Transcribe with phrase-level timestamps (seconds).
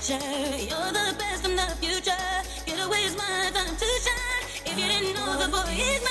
[0.00, 0.14] picture.
[0.58, 2.12] You're the best in the future.
[2.66, 4.44] Get away it's my time to shine.
[4.66, 6.09] If you didn't know, the boy is mine.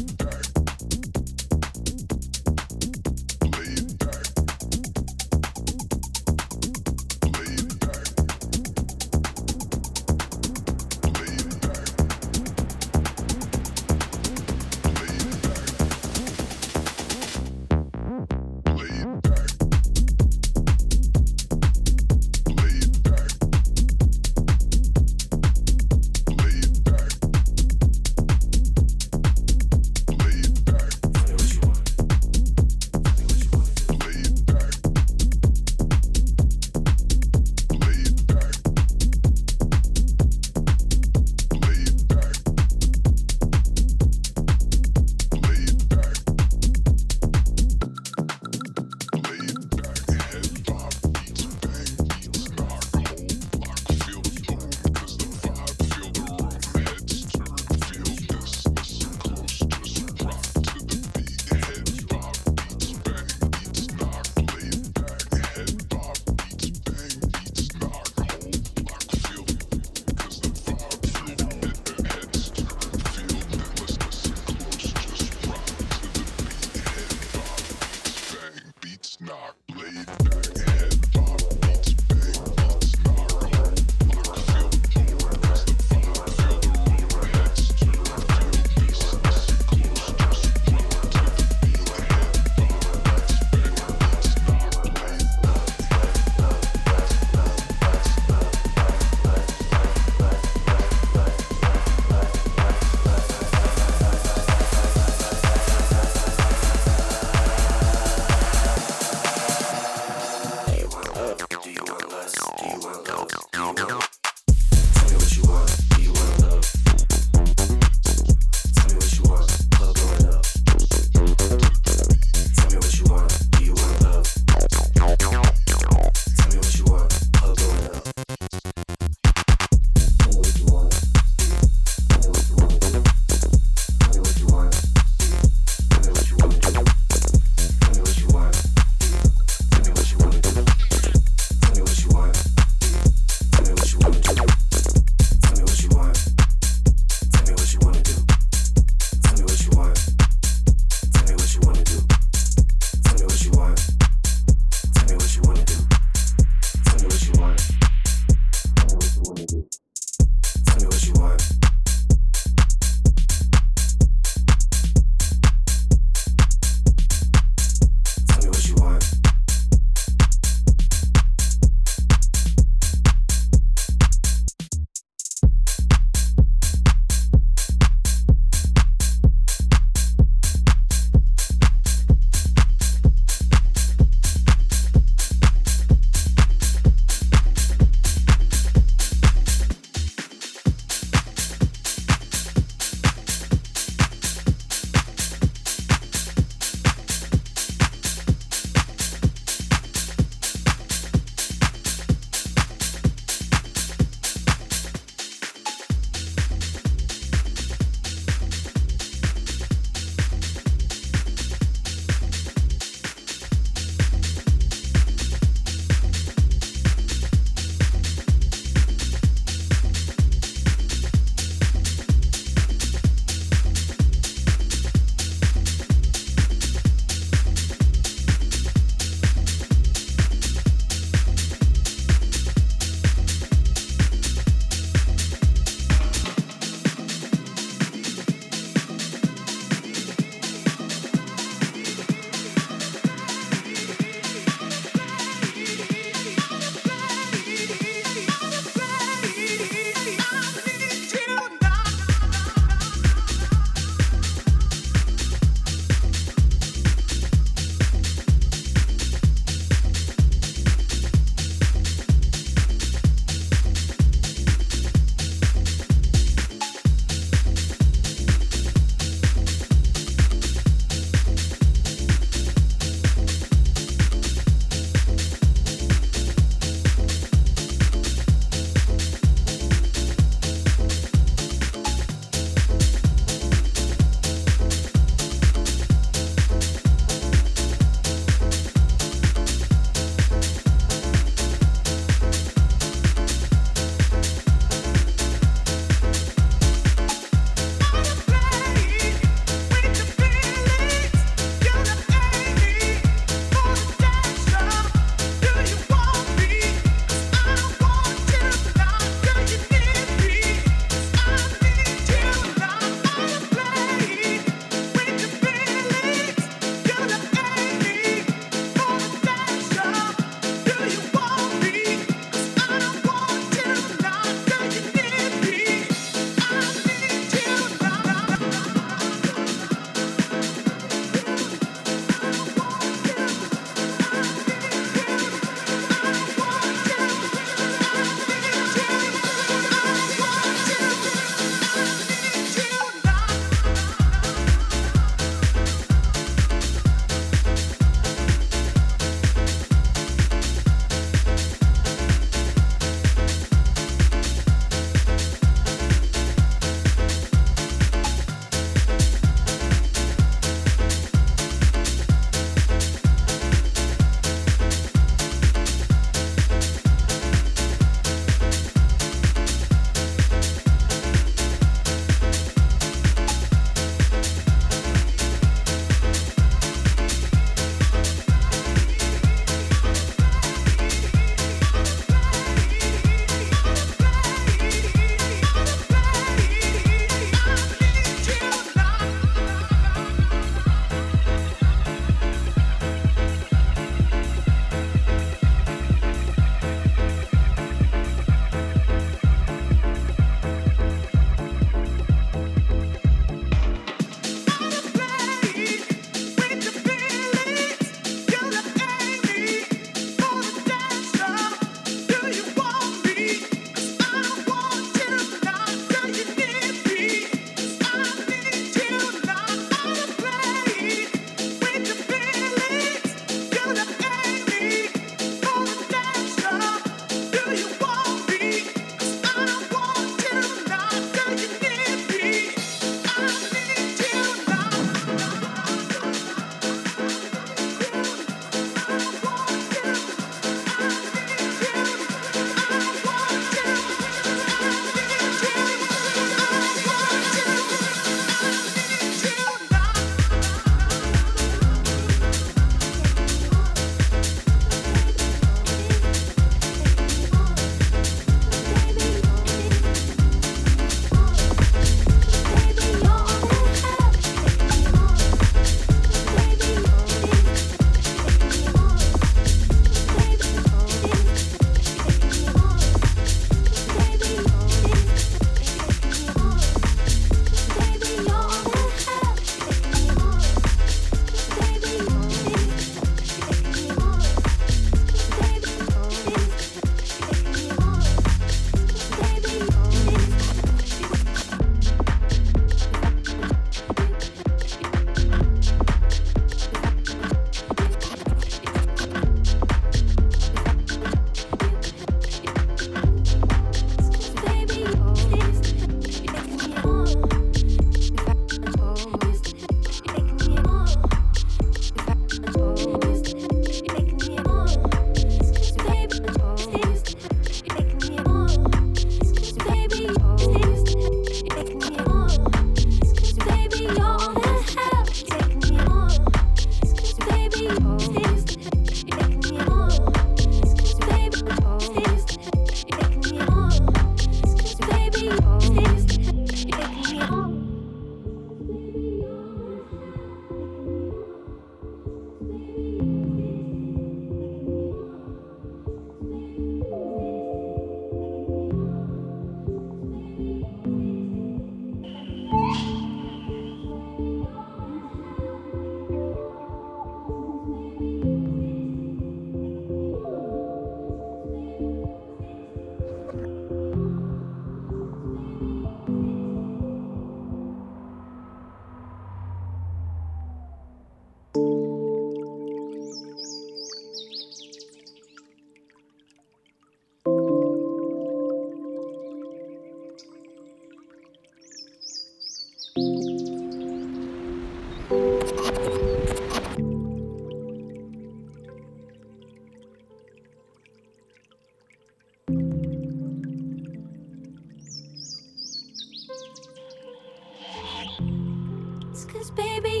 [599.55, 600.00] Baby,